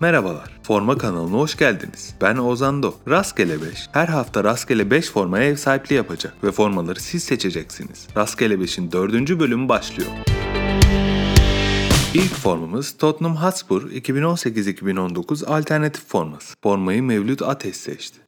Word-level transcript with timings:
Merhabalar, 0.00 0.50
Forma 0.62 0.98
kanalına 0.98 1.36
hoş 1.36 1.56
geldiniz. 1.56 2.14
Ben 2.20 2.36
Ozando. 2.36 2.94
Rastgele 3.08 3.62
5. 3.62 3.88
Her 3.92 4.08
hafta 4.08 4.44
Rastgele 4.44 4.90
5 4.90 5.10
formaya 5.10 5.44
ev 5.44 5.56
sahipliği 5.56 5.94
yapacak 5.94 6.44
ve 6.44 6.52
formaları 6.52 7.00
siz 7.00 7.24
seçeceksiniz. 7.24 8.06
Rastgele 8.16 8.54
5'in 8.54 8.92
4. 8.92 9.12
bölümü 9.40 9.68
başlıyor. 9.68 10.10
İlk 12.14 12.34
formamız 12.34 12.96
Tottenham 12.96 13.36
Hotspur 13.36 13.90
2018-2019 13.90 15.46
alternatif 15.46 16.08
forması. 16.08 16.54
Formayı 16.62 17.02
Mevlüt 17.02 17.42
Ateş 17.42 17.76
seçti. 17.76 18.25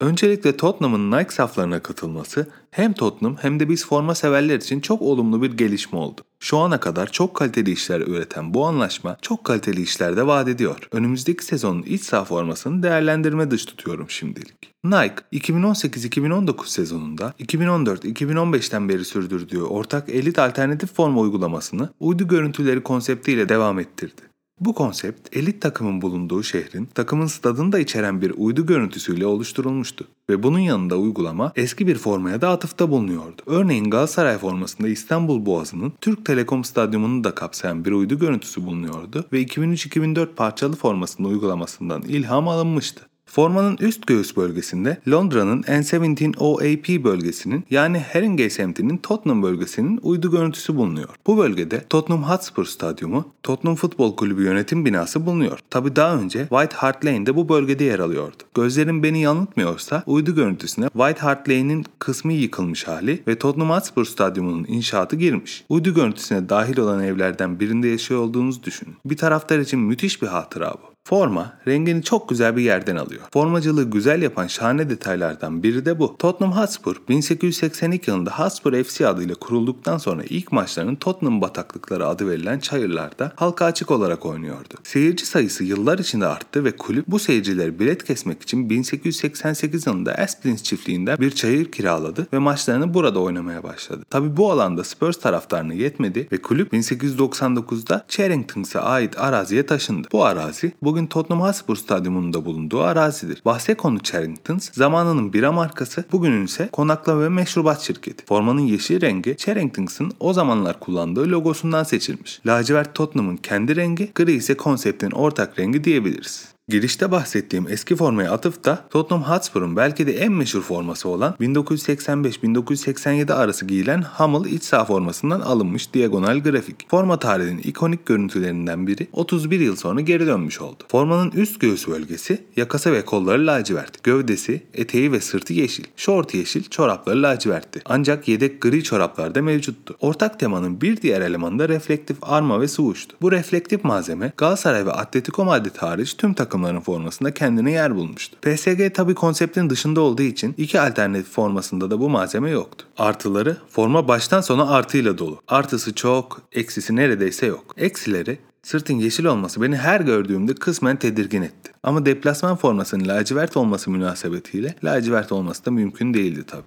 Öncelikle 0.00 0.56
Tottenham'ın 0.56 1.10
Nike 1.10 1.30
saflarına 1.30 1.80
katılması 1.80 2.46
hem 2.70 2.92
Tottenham 2.92 3.36
hem 3.40 3.60
de 3.60 3.68
biz 3.68 3.86
forma 3.86 4.14
severler 4.14 4.56
için 4.56 4.80
çok 4.80 5.02
olumlu 5.02 5.42
bir 5.42 5.52
gelişme 5.52 5.98
oldu. 5.98 6.20
Şu 6.40 6.58
ana 6.58 6.80
kadar 6.80 7.12
çok 7.12 7.34
kaliteli 7.34 7.72
işler 7.72 8.00
üreten 8.00 8.54
bu 8.54 8.66
anlaşma 8.66 9.16
çok 9.22 9.44
kaliteli 9.44 9.82
işler 9.82 10.16
de 10.16 10.26
vaat 10.26 10.48
ediyor. 10.48 10.88
Önümüzdeki 10.92 11.44
sezonun 11.44 11.82
iç 11.82 12.02
saha 12.02 12.24
formasını 12.24 12.82
değerlendirme 12.82 13.50
dış 13.50 13.64
tutuyorum 13.64 14.10
şimdilik. 14.10 14.74
Nike 14.84 15.14
2018-2019 15.32 16.68
sezonunda 16.68 17.34
2014-2015'ten 17.40 18.88
beri 18.88 19.04
sürdürdüğü 19.04 19.62
ortak 19.62 20.08
elit 20.08 20.38
alternatif 20.38 20.94
forma 20.94 21.20
uygulamasını 21.20 21.88
uydu 22.00 22.28
görüntüleri 22.28 22.82
konseptiyle 22.82 23.48
devam 23.48 23.78
ettirdi. 23.78 24.33
Bu 24.64 24.74
konsept 24.74 25.36
elit 25.36 25.62
takımın 25.62 26.02
bulunduğu 26.02 26.42
şehrin 26.42 26.86
takımın 26.86 27.26
stadını 27.26 27.72
da 27.72 27.78
içeren 27.78 28.22
bir 28.22 28.32
uydu 28.36 28.66
görüntüsüyle 28.66 29.26
oluşturulmuştu. 29.26 30.08
Ve 30.30 30.42
bunun 30.42 30.58
yanında 30.58 30.96
uygulama 30.96 31.52
eski 31.56 31.86
bir 31.86 31.94
formaya 31.94 32.40
da 32.40 32.50
atıfta 32.50 32.90
bulunuyordu. 32.90 33.42
Örneğin 33.46 33.90
Galatasaray 33.90 34.38
formasında 34.38 34.88
İstanbul 34.88 35.46
Boğazı'nın 35.46 35.92
Türk 36.00 36.24
Telekom 36.24 36.64
Stadyumunu 36.64 37.24
da 37.24 37.34
kapsayan 37.34 37.84
bir 37.84 37.92
uydu 37.92 38.18
görüntüsü 38.18 38.66
bulunuyordu 38.66 39.24
ve 39.32 39.42
2003-2004 39.42 40.34
parçalı 40.34 40.76
formasının 40.76 41.28
uygulamasından 41.28 42.02
ilham 42.02 42.48
alınmıştı. 42.48 43.06
Formanın 43.34 43.76
üst 43.80 44.06
göğüs 44.06 44.36
bölgesinde 44.36 44.98
Londra'nın 45.08 45.62
N17 45.62 46.38
OAP 46.38 47.04
bölgesinin 47.04 47.64
yani 47.70 47.98
Haringey 48.12 48.50
semtinin 48.50 48.96
Tottenham 48.96 49.42
bölgesinin 49.42 50.00
uydu 50.02 50.30
görüntüsü 50.30 50.76
bulunuyor. 50.76 51.08
Bu 51.26 51.38
bölgede 51.38 51.84
Tottenham 51.90 52.22
Hotspur 52.22 52.64
Stadyumu, 52.64 53.28
Tottenham 53.42 53.76
Futbol 53.76 54.16
Kulübü 54.16 54.44
yönetim 54.44 54.84
binası 54.84 55.26
bulunuyor. 55.26 55.58
Tabi 55.70 55.96
daha 55.96 56.16
önce 56.16 56.46
White 56.48 56.76
Hart 56.76 57.04
Lane 57.04 57.26
de 57.26 57.36
bu 57.36 57.48
bölgede 57.48 57.84
yer 57.84 57.98
alıyordu. 57.98 58.36
Gözlerim 58.54 59.02
beni 59.02 59.20
yanıltmıyorsa 59.20 60.02
uydu 60.06 60.34
görüntüsüne 60.34 60.88
White 60.88 61.20
Hart 61.20 61.48
Lane'in 61.48 61.84
kısmı 61.98 62.32
yıkılmış 62.32 62.88
hali 62.88 63.22
ve 63.28 63.38
Tottenham 63.38 63.70
Hotspur 63.70 64.04
Stadyumu'nun 64.04 64.64
inşaatı 64.68 65.16
girmiş. 65.16 65.64
Uydu 65.68 65.94
görüntüsüne 65.94 66.48
dahil 66.48 66.78
olan 66.78 67.04
evlerden 67.04 67.60
birinde 67.60 67.88
yaşıyor 67.88 68.20
olduğunuzu 68.20 68.62
düşünün. 68.62 68.96
Bir 69.04 69.16
taraftar 69.16 69.58
için 69.58 69.80
müthiş 69.80 70.22
bir 70.22 70.26
hatıra 70.26 70.74
bu. 70.74 70.93
Forma 71.08 71.52
rengini 71.68 72.02
çok 72.02 72.28
güzel 72.28 72.56
bir 72.56 72.62
yerden 72.62 72.96
alıyor. 72.96 73.22
Formacılığı 73.32 73.90
güzel 73.90 74.22
yapan 74.22 74.46
şahane 74.46 74.90
detaylardan 74.90 75.62
biri 75.62 75.84
de 75.84 75.98
bu. 75.98 76.16
Tottenham 76.18 76.56
Hotspur 76.56 76.96
1882 77.08 78.10
yılında 78.10 78.38
Hotspur 78.38 78.82
FC 78.82 79.08
adıyla 79.08 79.34
kurulduktan 79.34 79.98
sonra 79.98 80.22
ilk 80.28 80.52
maçlarını 80.52 80.96
Tottenham 80.96 81.40
bataklıkları 81.40 82.06
adı 82.06 82.28
verilen 82.28 82.58
çayırlarda 82.58 83.32
halka 83.36 83.64
açık 83.64 83.90
olarak 83.90 84.26
oynuyordu. 84.26 84.74
Seyirci 84.82 85.26
sayısı 85.26 85.64
yıllar 85.64 85.98
içinde 85.98 86.26
arttı 86.26 86.64
ve 86.64 86.76
kulüp 86.76 87.06
bu 87.08 87.18
seyircileri 87.18 87.78
bilet 87.78 88.04
kesmek 88.04 88.42
için 88.42 88.70
1888 88.70 89.86
yılında 89.86 90.14
Asplins 90.14 90.62
çiftliğinden 90.62 91.18
bir 91.18 91.30
çayır 91.30 91.72
kiraladı 91.72 92.26
ve 92.32 92.38
maçlarını 92.38 92.94
burada 92.94 93.18
oynamaya 93.18 93.62
başladı. 93.62 94.04
Tabi 94.10 94.36
bu 94.36 94.52
alanda 94.52 94.84
Spurs 94.84 95.16
taraftarını 95.16 95.74
yetmedi 95.74 96.28
ve 96.32 96.42
kulüp 96.42 96.72
1899'da 96.72 98.04
Charrington'a 98.08 98.82
ait 98.82 99.18
araziye 99.18 99.66
taşındı. 99.66 100.08
Bu 100.12 100.24
arazi 100.24 100.72
bu 100.82 100.93
bugün 100.94 101.06
Tottenham 101.06 101.46
Hotspur 101.48 101.76
Stadyumunda 101.76 102.44
bulunduğu 102.44 102.80
arazidir. 102.80 103.42
Bahse 103.44 103.74
konu 103.74 103.98
Charringtons 103.98 104.70
zamanının 104.72 105.32
bira 105.32 105.52
markası, 105.52 106.04
bugünün 106.12 106.44
ise 106.44 106.68
konaklama 106.72 107.20
ve 107.22 107.28
meşrubat 107.28 107.80
şirketi. 107.80 108.24
Formanın 108.26 108.60
yeşil 108.60 109.00
rengi 109.00 109.36
Charringtons'ın 109.36 110.12
o 110.20 110.32
zamanlar 110.32 110.80
kullandığı 110.80 111.30
logosundan 111.30 111.84
seçilmiş. 111.84 112.40
Lacivert 112.46 112.94
Tottenham'ın 112.94 113.36
kendi 113.36 113.76
rengi, 113.76 114.12
gri 114.14 114.32
ise 114.32 114.56
konseptin 114.56 115.10
ortak 115.10 115.58
rengi 115.58 115.84
diyebiliriz. 115.84 116.53
Girişte 116.68 117.10
bahsettiğim 117.10 117.66
eski 117.68 117.96
formaya 117.96 118.32
atıfta 118.32 118.88
Tottenham 118.90 119.22
Hotspur'un 119.22 119.76
belki 119.76 120.06
de 120.06 120.12
en 120.12 120.32
meşhur 120.32 120.62
forması 120.62 121.08
olan 121.08 121.34
1985-1987 121.40 123.32
arası 123.32 123.66
giyilen 123.66 124.02
Hummel 124.02 124.50
iç 124.50 124.62
saha 124.62 124.84
formasından 124.84 125.40
alınmış 125.40 125.94
diagonal 125.94 126.38
grafik. 126.38 126.90
Forma 126.90 127.18
tarihinin 127.18 127.62
ikonik 127.62 128.06
görüntülerinden 128.06 128.86
biri 128.86 129.06
31 129.12 129.60
yıl 129.60 129.76
sonra 129.76 130.00
geri 130.00 130.26
dönmüş 130.26 130.60
oldu. 130.60 130.84
Formanın 130.88 131.30
üst 131.30 131.60
göğüs 131.60 131.88
bölgesi, 131.88 132.44
yakası 132.56 132.92
ve 132.92 133.04
kolları 133.04 133.46
lacivert, 133.46 134.02
gövdesi, 134.02 134.62
eteği 134.74 135.12
ve 135.12 135.20
sırtı 135.20 135.52
yeşil, 135.52 135.84
şort 135.96 136.34
yeşil, 136.34 136.64
çorapları 136.64 137.22
lacivertti. 137.22 137.82
Ancak 137.84 138.28
yedek 138.28 138.60
gri 138.60 138.84
çoraplar 138.84 139.34
da 139.34 139.42
mevcuttu. 139.42 139.96
Ortak 140.00 140.40
temanın 140.40 140.80
bir 140.80 141.02
diğer 141.02 141.20
elemanı 141.20 141.58
da 141.58 141.68
reflektif 141.68 142.16
arma 142.22 142.60
ve 142.60 142.68
suğuştu. 142.68 143.16
Bu 143.22 143.32
reflektif 143.32 143.84
malzeme 143.84 144.32
Galatasaray 144.36 144.86
ve 144.86 144.92
Atletico 144.92 145.44
Madrid 145.44 145.76
hariç 145.76 146.16
tüm 146.16 146.34
takım 146.34 146.53
takımların 146.54 146.80
formasında 146.80 147.34
kendine 147.34 147.70
yer 147.70 147.96
bulmuştu. 147.96 148.36
PSG 148.42 148.94
tabi 148.94 149.14
konseptin 149.14 149.70
dışında 149.70 150.00
olduğu 150.00 150.22
için 150.22 150.54
iki 150.56 150.80
alternatif 150.80 151.32
formasında 151.32 151.90
da 151.90 152.00
bu 152.00 152.08
malzeme 152.08 152.50
yoktu. 152.50 152.86
Artıları 152.98 153.56
forma 153.70 154.08
baştan 154.08 154.40
sona 154.40 154.70
artıyla 154.70 155.18
dolu. 155.18 155.40
Artısı 155.48 155.94
çok, 155.94 156.42
eksisi 156.52 156.96
neredeyse 156.96 157.46
yok. 157.46 157.74
Eksileri 157.76 158.38
Sırtın 158.62 158.94
yeşil 158.94 159.24
olması 159.24 159.62
beni 159.62 159.76
her 159.76 160.00
gördüğümde 160.00 160.54
kısmen 160.54 160.96
tedirgin 160.96 161.42
etti. 161.42 161.72
Ama 161.82 162.06
deplasman 162.06 162.56
formasının 162.56 163.08
lacivert 163.08 163.56
olması 163.56 163.90
münasebetiyle 163.90 164.74
lacivert 164.84 165.32
olması 165.32 165.64
da 165.64 165.70
mümkün 165.70 166.14
değildi 166.14 166.44
tabi. 166.46 166.62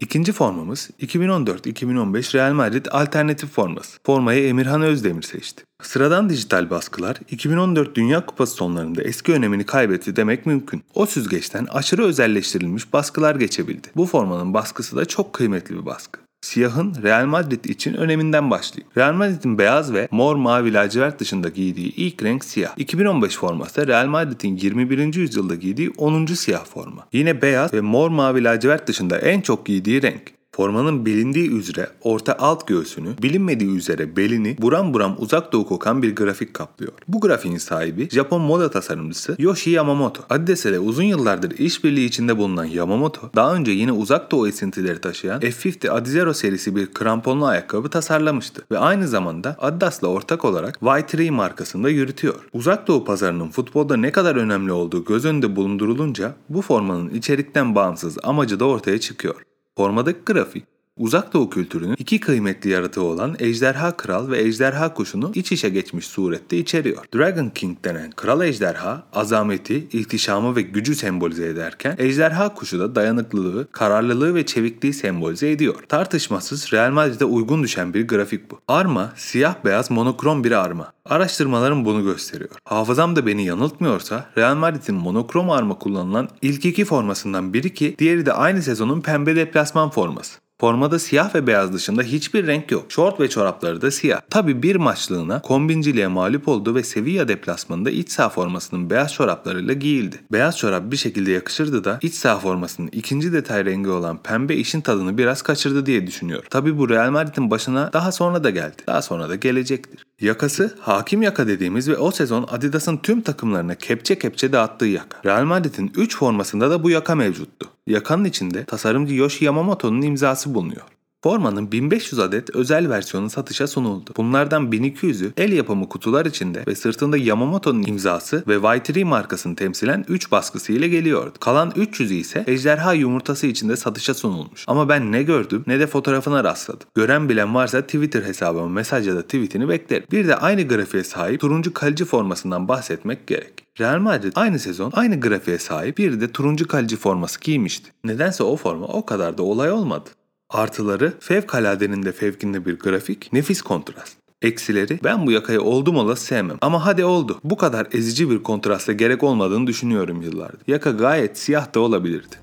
İkinci 0.00 0.32
formamız 0.32 0.90
2014-2015 1.00 2.34
Real 2.34 2.52
Madrid 2.52 2.86
alternatif 2.90 3.50
forması. 3.50 3.98
Formayı 4.06 4.48
Emirhan 4.48 4.82
Özdemir 4.82 5.22
seçti. 5.22 5.64
Sıradan 5.82 6.28
dijital 6.28 6.70
baskılar 6.70 7.16
2014 7.30 7.94
Dünya 7.94 8.26
Kupası 8.26 8.54
sonlarında 8.54 9.02
eski 9.02 9.32
önemini 9.32 9.66
kaybetti 9.66 10.16
demek 10.16 10.46
mümkün. 10.46 10.82
O 10.94 11.06
süzgeçten 11.06 11.66
aşırı 11.70 12.04
özelleştirilmiş 12.04 12.92
baskılar 12.92 13.36
geçebildi. 13.36 13.88
Bu 13.96 14.06
formanın 14.06 14.54
baskısı 14.54 14.96
da 14.96 15.04
çok 15.04 15.32
kıymetli 15.32 15.74
bir 15.74 15.86
baskı. 15.86 16.25
Siyahın 16.46 16.94
Real 17.02 17.26
Madrid 17.26 17.64
için 17.64 17.94
öneminden 17.94 18.50
başlayayım. 18.50 18.92
Real 18.96 19.12
Madrid'in 19.12 19.58
beyaz 19.58 19.92
ve 19.92 20.08
mor 20.10 20.36
mavi 20.36 20.74
lacivert 20.74 21.20
dışında 21.20 21.48
giydiği 21.48 21.94
ilk 21.94 22.22
renk 22.22 22.44
siyah. 22.44 22.70
2015 22.76 23.36
forması 23.36 23.86
Real 23.86 24.06
Madrid'in 24.06 24.56
21. 24.56 25.14
yüzyılda 25.14 25.54
giydiği 25.54 25.90
10. 25.96 26.26
siyah 26.26 26.64
forma. 26.64 27.06
Yine 27.12 27.42
beyaz 27.42 27.74
ve 27.74 27.80
mor 27.80 28.10
mavi 28.10 28.44
lacivert 28.44 28.86
dışında 28.86 29.18
en 29.18 29.40
çok 29.40 29.66
giydiği 29.66 30.02
renk. 30.02 30.35
Formanın 30.56 31.06
bilindiği 31.06 31.50
üzere 31.50 31.88
orta 32.02 32.36
alt 32.38 32.66
göğsünü, 32.66 33.08
bilinmediği 33.22 33.76
üzere 33.76 34.16
belini 34.16 34.56
buram 34.60 34.94
buram 34.94 35.16
uzak 35.18 35.52
doğu 35.52 35.66
kokan 35.66 36.02
bir 36.02 36.16
grafik 36.16 36.54
kaplıyor. 36.54 36.92
Bu 37.08 37.20
grafiğin 37.20 37.58
sahibi 37.58 38.08
Japon 38.10 38.42
moda 38.42 38.70
tasarımcısı 38.70 39.36
Yoshi 39.38 39.70
Yamamoto. 39.70 40.22
Adidas 40.30 40.66
ile 40.66 40.78
uzun 40.78 41.02
yıllardır 41.02 41.58
işbirliği 41.58 42.06
içinde 42.06 42.38
bulunan 42.38 42.64
Yamamoto, 42.64 43.30
daha 43.34 43.54
önce 43.54 43.72
yine 43.72 43.92
uzak 43.92 44.30
doğu 44.30 44.48
esintileri 44.48 45.00
taşıyan 45.00 45.40
F50 45.40 45.90
Adizero 45.90 46.34
serisi 46.34 46.76
bir 46.76 46.86
kramponlu 46.94 47.46
ayakkabı 47.46 47.88
tasarlamıştı 47.88 48.62
ve 48.70 48.78
aynı 48.78 49.08
zamanda 49.08 49.56
Adidas'la 49.58 50.08
ortak 50.08 50.44
olarak 50.44 50.78
Y3 50.82 51.30
markasında 51.30 51.88
yürütüyor. 51.88 52.48
Uzak 52.52 52.88
doğu 52.88 53.04
pazarının 53.04 53.48
futbolda 53.48 53.96
ne 53.96 54.12
kadar 54.12 54.36
önemli 54.36 54.72
olduğu 54.72 55.04
göz 55.04 55.24
önünde 55.24 55.56
bulundurulunca 55.56 56.34
bu 56.48 56.62
formanın 56.62 57.10
içerikten 57.10 57.74
bağımsız 57.74 58.18
amacı 58.22 58.60
da 58.60 58.64
ortaya 58.64 59.00
çıkıyor. 59.00 59.36
Formadaki 59.76 60.24
grafik 60.24 60.64
Uzak 60.98 61.34
Doğu 61.34 61.50
kültürünün 61.50 61.96
iki 61.98 62.20
kıymetli 62.20 62.70
yaratığı 62.70 63.02
olan 63.02 63.36
Ejderha 63.38 63.96
Kral 63.96 64.30
ve 64.30 64.42
Ejderha 64.42 64.94
Kuşu'nu 64.94 65.32
iç 65.34 65.52
içe 65.52 65.68
geçmiş 65.68 66.06
surette 66.06 66.56
içeriyor. 66.56 67.04
Dragon 67.14 67.48
King 67.48 67.84
denen 67.84 68.10
kral 68.10 68.42
ejderha 68.42 69.02
azameti, 69.12 69.88
ihtişamı 69.92 70.56
ve 70.56 70.62
gücü 70.62 70.94
sembolize 70.94 71.46
ederken 71.46 71.94
Ejderha 71.98 72.54
Kuşu 72.54 72.78
da 72.80 72.94
dayanıklılığı, 72.94 73.68
kararlılığı 73.72 74.34
ve 74.34 74.46
çevikliği 74.46 74.92
sembolize 74.92 75.50
ediyor. 75.50 75.74
Tartışmasız 75.88 76.72
Real 76.72 76.90
Madrid'e 76.90 77.24
uygun 77.24 77.62
düşen 77.62 77.94
bir 77.94 78.08
grafik 78.08 78.50
bu. 78.50 78.60
Arma 78.68 79.12
siyah 79.16 79.54
beyaz 79.64 79.90
monokrom 79.90 80.44
bir 80.44 80.52
arma. 80.52 80.92
Araştırmalarım 81.04 81.84
bunu 81.84 82.04
gösteriyor. 82.04 82.50
Hafızam 82.64 83.16
da 83.16 83.26
beni 83.26 83.44
yanıltmıyorsa 83.44 84.30
Real 84.38 84.54
Madrid'in 84.54 84.94
monokrom 84.94 85.50
arma 85.50 85.78
kullanılan 85.78 86.28
ilk 86.42 86.64
iki 86.64 86.84
formasından 86.84 87.52
biri 87.52 87.74
ki 87.74 87.96
diğeri 87.98 88.26
de 88.26 88.32
aynı 88.32 88.62
sezonun 88.62 89.00
pembe 89.00 89.36
deplasman 89.36 89.90
forması. 89.90 90.45
Formada 90.60 90.98
siyah 90.98 91.34
ve 91.34 91.46
beyaz 91.46 91.72
dışında 91.72 92.02
hiçbir 92.02 92.46
renk 92.46 92.70
yok. 92.70 92.86
Şort 92.88 93.20
ve 93.20 93.30
çorapları 93.30 93.80
da 93.82 93.90
siyah. 93.90 94.20
Tabi 94.30 94.62
bir 94.62 94.76
maçlığına 94.76 95.42
kombinciliğe 95.42 96.06
mağlup 96.06 96.48
oldu 96.48 96.74
ve 96.74 96.82
Sevilla 96.82 97.28
deplasmanında 97.28 97.90
iç 97.90 98.10
saha 98.10 98.28
formasının 98.28 98.90
beyaz 98.90 99.12
çoraplarıyla 99.12 99.74
giyildi. 99.74 100.20
Beyaz 100.32 100.58
çorap 100.58 100.90
bir 100.92 100.96
şekilde 100.96 101.30
yakışırdı 101.30 101.84
da 101.84 101.98
iç 102.02 102.14
saha 102.14 102.38
formasının 102.38 102.88
ikinci 102.92 103.32
detay 103.32 103.64
rengi 103.64 103.90
olan 103.90 104.22
pembe 104.22 104.54
işin 104.54 104.80
tadını 104.80 105.18
biraz 105.18 105.42
kaçırdı 105.42 105.86
diye 105.86 106.06
düşünüyor. 106.06 106.44
Tabi 106.50 106.78
bu 106.78 106.88
Real 106.88 107.10
Madrid'in 107.10 107.50
başına 107.50 107.92
daha 107.92 108.12
sonra 108.12 108.44
da 108.44 108.50
geldi. 108.50 108.82
Daha 108.86 109.02
sonra 109.02 109.28
da 109.28 109.34
gelecektir. 109.34 110.05
Yakası 110.20 110.76
hakim 110.80 111.22
yaka 111.22 111.46
dediğimiz 111.46 111.88
ve 111.88 111.96
o 111.96 112.10
sezon 112.10 112.46
Adidas'ın 112.50 112.96
tüm 112.96 113.20
takımlarına 113.20 113.74
kepçe 113.74 114.18
kepçe 114.18 114.52
dağıttığı 114.52 114.86
yaka. 114.86 115.18
Real 115.24 115.44
Madrid'in 115.44 115.92
3 115.96 116.16
formasında 116.16 116.70
da 116.70 116.82
bu 116.82 116.90
yaka 116.90 117.14
mevcuttu. 117.14 117.68
Yakanın 117.86 118.24
içinde 118.24 118.64
tasarımcı 118.64 119.14
Yoshi 119.14 119.44
Yamamoto'nun 119.44 120.02
imzası 120.02 120.54
bulunuyor. 120.54 120.82
Formanın 121.26 121.72
1500 121.72 122.18
adet 122.18 122.56
özel 122.56 122.90
versiyonu 122.90 123.30
satışa 123.30 123.66
sunuldu. 123.66 124.10
Bunlardan 124.16 124.72
1200'ü 124.72 125.32
el 125.36 125.52
yapımı 125.52 125.88
kutular 125.88 126.26
içinde 126.26 126.64
ve 126.66 126.74
sırtında 126.74 127.16
Yamamoto'nun 127.16 127.82
imzası 127.86 128.44
ve 128.48 128.54
Y3 128.54 129.04
markasını 129.04 129.56
temsilen 129.56 130.04
3 130.08 130.30
baskısı 130.30 130.72
ile 130.72 130.88
geliyordu. 130.88 131.32
Kalan 131.40 131.70
300'ü 131.70 132.14
ise 132.14 132.44
ejderha 132.46 132.92
yumurtası 132.92 133.46
içinde 133.46 133.76
satışa 133.76 134.14
sunulmuş. 134.14 134.64
Ama 134.66 134.88
ben 134.88 135.12
ne 135.12 135.22
gördüm 135.22 135.64
ne 135.66 135.80
de 135.80 135.86
fotoğrafına 135.86 136.44
rastladım. 136.44 136.88
Gören 136.94 137.28
bilen 137.28 137.54
varsa 137.54 137.82
Twitter 137.82 138.22
hesabıma 138.22 138.68
mesaj 138.68 139.08
ya 139.08 139.16
da 139.16 139.22
tweetini 139.22 139.68
beklerim. 139.68 140.06
Bir 140.12 140.28
de 140.28 140.36
aynı 140.36 140.62
grafiğe 140.62 141.04
sahip 141.04 141.40
turuncu 141.40 141.74
kaleci 141.74 142.04
formasından 142.04 142.68
bahsetmek 142.68 143.26
gerek. 143.26 143.66
Real 143.80 143.98
Madrid 143.98 144.32
aynı 144.34 144.58
sezon 144.58 144.92
aynı 144.94 145.20
grafiğe 145.20 145.58
sahip 145.58 145.98
bir 145.98 146.20
de 146.20 146.32
turuncu 146.32 146.68
kaleci 146.68 146.96
forması 146.96 147.40
giymişti. 147.40 147.90
Nedense 148.04 148.42
o 148.42 148.56
forma 148.56 148.86
o 148.86 149.06
kadar 149.06 149.38
da 149.38 149.42
olay 149.42 149.72
olmadı. 149.72 150.10
Artıları 150.50 151.12
fevkaladenin 151.20 152.02
de 152.02 152.12
fevkinde 152.12 152.66
bir 152.66 152.78
grafik, 152.78 153.32
nefis 153.32 153.62
kontrast. 153.62 154.16
Eksileri 154.42 154.98
ben 155.04 155.26
bu 155.26 155.32
yakayı 155.32 155.60
oldum 155.60 155.96
olası 155.96 156.24
sevmem. 156.24 156.58
Ama 156.60 156.86
hadi 156.86 157.04
oldu. 157.04 157.40
Bu 157.44 157.56
kadar 157.56 157.88
ezici 157.92 158.30
bir 158.30 158.42
kontrasta 158.42 158.92
gerek 158.92 159.22
olmadığını 159.22 159.66
düşünüyorum 159.66 160.22
yıllardır. 160.22 160.60
Yaka 160.66 160.90
gayet 160.90 161.38
siyah 161.38 161.74
da 161.74 161.80
olabilirdi. 161.80 162.36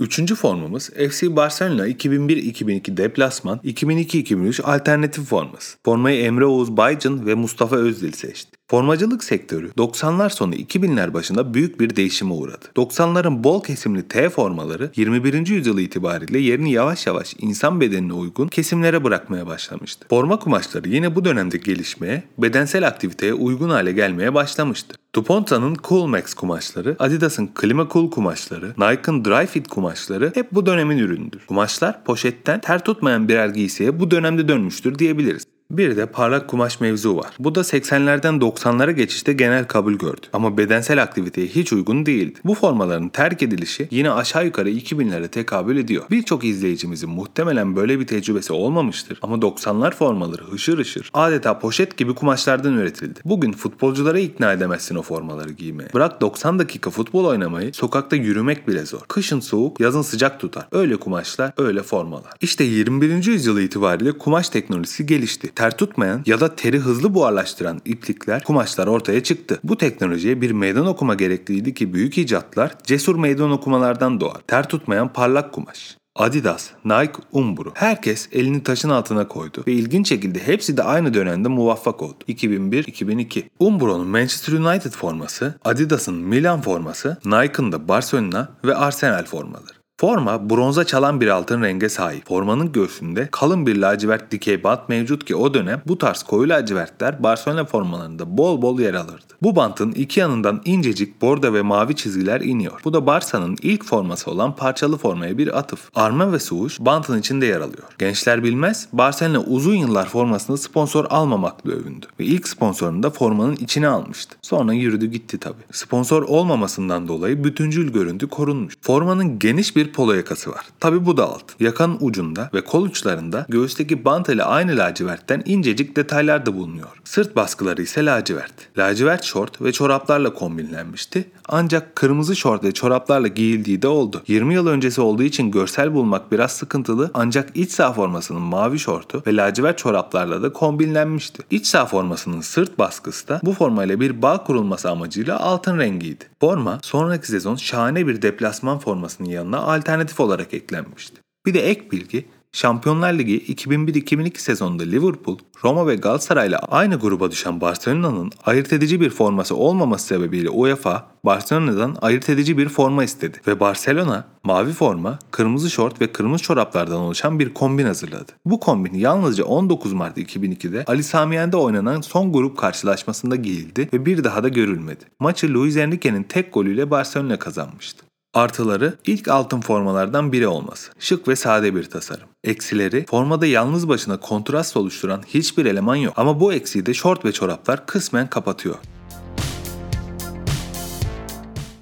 Üçüncü 0.00 0.34
formumuz 0.34 0.90
FC 0.90 1.36
Barcelona 1.36 1.88
2001-2002 1.88 2.96
deplasman, 2.96 3.58
2002-2003 3.64 4.62
alternatif 4.62 5.24
forması. 5.24 5.78
Formayı 5.84 6.24
Emre 6.24 6.44
Oğuz 6.44 6.76
Baycın 6.76 7.26
ve 7.26 7.34
Mustafa 7.34 7.76
Özdil 7.76 8.12
seçti. 8.12 8.53
Formacılık 8.70 9.24
sektörü 9.24 9.70
90'lar 9.70 10.30
sonu 10.30 10.54
2000'ler 10.54 11.14
başında 11.14 11.54
büyük 11.54 11.80
bir 11.80 11.96
değişime 11.96 12.32
uğradı. 12.32 12.66
90'ların 12.76 13.44
bol 13.44 13.62
kesimli 13.62 14.08
T 14.08 14.30
formaları 14.30 14.90
21. 14.96 15.46
yüzyıl 15.46 15.78
itibariyle 15.78 16.38
yerini 16.38 16.72
yavaş 16.72 17.06
yavaş 17.06 17.34
insan 17.38 17.80
bedenine 17.80 18.12
uygun 18.12 18.48
kesimlere 18.48 19.04
bırakmaya 19.04 19.46
başlamıştı. 19.46 20.06
Forma 20.10 20.38
kumaşları 20.38 20.88
yine 20.88 21.14
bu 21.14 21.24
dönemde 21.24 21.56
gelişmeye, 21.56 22.22
bedensel 22.38 22.86
aktiviteye 22.86 23.34
uygun 23.34 23.70
hale 23.70 23.92
gelmeye 23.92 24.34
başlamıştı. 24.34 24.96
Duponta'nın 25.14 25.76
Cool 25.88 26.06
Max 26.06 26.34
kumaşları, 26.34 26.96
Adidas'ın 26.98 27.46
Klima 27.46 27.88
Cool 27.92 28.10
kumaşları, 28.10 28.74
Nike'ın 28.78 29.24
Dry 29.24 29.62
kumaşları 29.62 30.32
hep 30.34 30.52
bu 30.52 30.66
dönemin 30.66 30.98
ürünüdür. 30.98 31.46
Kumaşlar 31.46 32.04
poşetten 32.04 32.60
ter 32.60 32.84
tutmayan 32.84 33.28
birer 33.28 33.48
giysiye 33.48 34.00
bu 34.00 34.10
dönemde 34.10 34.48
dönmüştür 34.48 34.98
diyebiliriz. 34.98 35.53
Bir 35.76 35.96
de 35.96 36.06
parlak 36.06 36.48
kumaş 36.48 36.80
mevzu 36.80 37.16
var. 37.16 37.30
Bu 37.38 37.54
da 37.54 37.60
80'lerden 37.60 38.40
90'lara 38.40 38.90
geçişte 38.90 39.32
genel 39.32 39.64
kabul 39.64 39.92
gördü. 39.92 40.26
Ama 40.32 40.58
bedensel 40.58 41.02
aktiviteye 41.02 41.46
hiç 41.46 41.72
uygun 41.72 42.06
değildi. 42.06 42.38
Bu 42.44 42.54
formaların 42.54 43.08
terk 43.08 43.42
edilişi 43.42 43.88
yine 43.90 44.10
aşağı 44.10 44.44
yukarı 44.44 44.70
2000'lere 44.70 45.28
tekabül 45.28 45.76
ediyor. 45.76 46.04
Birçok 46.10 46.44
izleyicimizin 46.44 47.10
muhtemelen 47.10 47.76
böyle 47.76 48.00
bir 48.00 48.06
tecrübesi 48.06 48.52
olmamıştır. 48.52 49.18
Ama 49.22 49.36
90'lar 49.36 49.94
formaları 49.94 50.42
hışır 50.42 50.78
hışır 50.78 51.10
adeta 51.14 51.58
poşet 51.58 51.96
gibi 51.96 52.14
kumaşlardan 52.14 52.74
üretildi. 52.74 53.20
Bugün 53.24 53.52
futbolculara 53.52 54.18
ikna 54.18 54.52
edemezsin 54.52 54.94
o 54.94 55.02
formaları 55.02 55.52
giymeye. 55.52 55.88
Bırak 55.94 56.20
90 56.20 56.58
dakika 56.58 56.90
futbol 56.90 57.24
oynamayı, 57.24 57.74
sokakta 57.74 58.16
yürümek 58.16 58.68
bile 58.68 58.86
zor. 58.86 59.00
Kışın 59.08 59.40
soğuk, 59.40 59.80
yazın 59.80 60.02
sıcak 60.02 60.40
tutar. 60.40 60.66
Öyle 60.72 60.96
kumaşlar, 60.96 61.52
öyle 61.56 61.82
formalar. 61.82 62.32
İşte 62.40 62.64
21. 62.64 63.26
yüzyıl 63.26 63.58
itibariyle 63.58 64.12
kumaş 64.12 64.48
teknolojisi 64.48 65.06
gelişti 65.06 65.50
ter 65.64 65.76
tutmayan 65.76 66.22
ya 66.26 66.40
da 66.40 66.56
teri 66.56 66.78
hızlı 66.78 67.14
buharlaştıran 67.14 67.80
iplikler, 67.84 68.44
kumaşlar 68.44 68.86
ortaya 68.86 69.22
çıktı. 69.22 69.60
Bu 69.64 69.78
teknolojiye 69.78 70.40
bir 70.40 70.50
meydan 70.50 70.86
okuma 70.86 71.14
gerekliydi 71.14 71.74
ki 71.74 71.94
büyük 71.94 72.18
icatlar 72.18 72.74
cesur 72.82 73.16
meydan 73.16 73.50
okumalardan 73.50 74.20
doğar. 74.20 74.40
Ter 74.46 74.68
tutmayan 74.68 75.12
parlak 75.12 75.52
kumaş. 75.52 75.96
Adidas, 76.16 76.70
Nike, 76.84 77.12
Umbro. 77.32 77.70
Herkes 77.74 78.28
elini 78.32 78.62
taşın 78.62 78.90
altına 78.90 79.28
koydu 79.28 79.64
ve 79.66 79.72
ilginç 79.72 80.08
şekilde 80.08 80.46
hepsi 80.46 80.76
de 80.76 80.82
aynı 80.82 81.14
dönemde 81.14 81.48
muvaffak 81.48 82.02
oldu. 82.02 82.18
2001-2002. 82.28 83.42
Umbro'nun 83.58 84.06
Manchester 84.06 84.52
United 84.52 84.92
forması, 84.92 85.54
Adidas'ın 85.64 86.14
Milan 86.14 86.60
forması, 86.60 87.16
Nike'ın 87.24 87.72
da 87.72 87.88
Barcelona 87.88 88.48
ve 88.64 88.76
Arsenal 88.76 89.24
formaları. 89.24 89.83
Forma 90.00 90.50
bronza 90.50 90.84
çalan 90.84 91.20
bir 91.20 91.28
altın 91.28 91.62
renge 91.62 91.88
sahip. 91.88 92.28
Formanın 92.28 92.72
göğsünde 92.72 93.28
kalın 93.32 93.66
bir 93.66 93.76
lacivert 93.76 94.30
dikey 94.30 94.64
bant 94.64 94.88
mevcut 94.88 95.24
ki 95.24 95.36
o 95.36 95.54
dönem 95.54 95.82
bu 95.86 95.98
tarz 95.98 96.22
koyu 96.22 96.48
lacivertler 96.48 97.22
Barcelona 97.22 97.64
formalarında 97.64 98.38
bol 98.38 98.62
bol 98.62 98.80
yer 98.80 98.94
alırdı. 98.94 99.34
Bu 99.42 99.56
bantın 99.56 99.92
iki 99.92 100.20
yanından 100.20 100.62
incecik 100.64 101.22
bordo 101.22 101.52
ve 101.52 101.62
mavi 101.62 101.96
çizgiler 101.96 102.40
iniyor. 102.40 102.80
Bu 102.84 102.92
da 102.92 103.06
Barça'nın 103.06 103.56
ilk 103.62 103.84
forması 103.84 104.30
olan 104.30 104.56
parçalı 104.56 104.96
formaya 104.96 105.38
bir 105.38 105.58
atıf. 105.58 105.90
Arma 105.94 106.32
ve 106.32 106.38
Suuş 106.38 106.80
bantın 106.80 107.18
içinde 107.18 107.46
yer 107.46 107.60
alıyor. 107.60 107.88
Gençler 107.98 108.42
bilmez, 108.44 108.88
Barcelona 108.92 109.40
uzun 109.40 109.74
yıllar 109.74 110.08
formasını 110.08 110.58
sponsor 110.58 111.04
almamakla 111.10 111.72
övündü. 111.72 112.06
Ve 112.20 112.24
ilk 112.24 112.48
sponsorunu 112.48 113.02
da 113.02 113.10
formanın 113.10 113.56
içine 113.56 113.88
almıştı. 113.88 114.36
Sonra 114.42 114.72
yürüdü 114.72 115.06
gitti 115.06 115.38
tabi. 115.38 115.56
Sponsor 115.72 116.22
olmamasından 116.22 117.08
dolayı 117.08 117.44
bütüncül 117.44 117.92
görüntü 117.92 118.28
korunmuş. 118.28 118.74
Formanın 118.80 119.38
geniş 119.38 119.76
bir 119.76 119.83
polo 119.92 120.12
yakası 120.12 120.50
var. 120.50 120.64
Tabi 120.80 121.06
bu 121.06 121.16
da 121.16 121.24
alt. 121.28 121.60
Yakanın 121.60 121.98
ucunda 122.00 122.50
ve 122.54 122.60
kol 122.60 122.82
uçlarında 122.82 123.46
göğüsteki 123.48 124.04
bant 124.04 124.28
ile 124.28 124.44
aynı 124.44 124.76
lacivertten 124.76 125.42
incecik 125.44 125.96
detaylar 125.96 126.46
da 126.46 126.54
bulunuyor. 126.54 126.88
Sırt 127.04 127.36
baskıları 127.36 127.82
ise 127.82 128.04
lacivert. 128.04 128.52
Lacivert 128.78 129.24
şort 129.24 129.62
ve 129.62 129.72
çoraplarla 129.72 130.34
kombinlenmişti. 130.34 131.30
Ancak 131.48 131.96
kırmızı 131.96 132.36
şort 132.36 132.64
ve 132.64 132.72
çoraplarla 132.72 133.28
giyildiği 133.28 133.82
de 133.82 133.88
oldu. 133.88 134.22
20 134.28 134.54
yıl 134.54 134.66
öncesi 134.66 135.00
olduğu 135.00 135.22
için 135.22 135.50
görsel 135.50 135.94
bulmak 135.94 136.32
biraz 136.32 136.52
sıkıntılı 136.52 137.10
ancak 137.14 137.56
iç 137.56 137.70
saha 137.72 137.92
formasının 137.92 138.42
mavi 138.42 138.78
şortu 138.78 139.22
ve 139.26 139.36
lacivert 139.36 139.78
çoraplarla 139.78 140.42
da 140.42 140.52
kombinlenmişti. 140.52 141.42
İç 141.50 141.66
saha 141.66 141.86
formasının 141.86 142.40
sırt 142.40 142.78
baskısı 142.78 143.28
da 143.28 143.40
bu 143.42 143.52
formayla 143.52 144.00
bir 144.00 144.22
bağ 144.22 144.44
kurulması 144.44 144.90
amacıyla 144.90 145.40
altın 145.40 145.78
rengiydi. 145.78 146.24
Forma 146.40 146.78
sonraki 146.82 147.26
sezon 147.26 147.56
şahane 147.56 148.06
bir 148.06 148.22
deplasman 148.22 148.78
formasının 148.78 149.28
yanına 149.28 149.62
alternatif 149.74 150.20
olarak 150.20 150.54
eklenmişti. 150.54 151.20
Bir 151.46 151.54
de 151.54 151.70
ek 151.70 151.90
bilgi 151.90 152.24
Şampiyonlar 152.54 153.12
Ligi 153.12 153.38
2001-2002 153.54 154.38
sezonunda 154.38 154.82
Liverpool, 154.82 155.38
Roma 155.64 155.86
ve 155.86 155.96
Galatasaray'la 155.96 156.58
aynı 156.58 156.96
gruba 156.96 157.30
düşen 157.30 157.60
Barcelona'nın 157.60 158.32
ayırt 158.44 158.72
edici 158.72 159.00
bir 159.00 159.10
forması 159.10 159.56
olmaması 159.56 160.06
sebebiyle 160.06 160.50
UEFA, 160.50 161.06
Barcelona'dan 161.24 161.96
ayırt 162.02 162.30
edici 162.30 162.58
bir 162.58 162.68
forma 162.68 163.04
istedi 163.04 163.40
ve 163.46 163.60
Barcelona 163.60 164.24
mavi 164.44 164.72
forma, 164.72 165.18
kırmızı 165.30 165.70
şort 165.70 166.00
ve 166.00 166.12
kırmızı 166.12 166.44
çoraplardan 166.44 167.00
oluşan 167.00 167.38
bir 167.38 167.54
kombin 167.54 167.86
hazırladı. 167.86 168.32
Bu 168.44 168.60
kombin 168.60 168.94
yalnızca 168.94 169.44
19 169.44 169.92
Mart 169.92 170.18
2002'de 170.18 170.84
Ali 170.86 171.02
Samiyen'de 171.02 171.56
oynanan 171.56 172.00
son 172.00 172.32
grup 172.32 172.58
karşılaşmasında 172.58 173.36
giyildi 173.36 173.88
ve 173.92 174.06
bir 174.06 174.24
daha 174.24 174.42
da 174.42 174.48
görülmedi. 174.48 175.04
Maçı 175.20 175.54
Luis 175.54 175.76
Enrique'nin 175.76 176.22
tek 176.22 176.54
golüyle 176.54 176.90
Barcelona 176.90 177.38
kazanmıştı. 177.38 178.03
Artıları 178.34 178.94
ilk 179.06 179.28
altın 179.28 179.60
formalardan 179.60 180.32
biri 180.32 180.48
olması. 180.48 180.92
Şık 180.98 181.28
ve 181.28 181.36
sade 181.36 181.74
bir 181.74 181.84
tasarım. 181.84 182.28
Eksileri 182.44 183.06
formada 183.06 183.46
yalnız 183.46 183.88
başına 183.88 184.20
kontrast 184.20 184.76
oluşturan 184.76 185.22
hiçbir 185.28 185.66
eleman 185.66 185.96
yok. 185.96 186.14
Ama 186.16 186.40
bu 186.40 186.52
eksiği 186.52 186.86
de 186.86 186.94
şort 186.94 187.24
ve 187.24 187.32
çoraplar 187.32 187.86
kısmen 187.86 188.30
kapatıyor. 188.30 188.76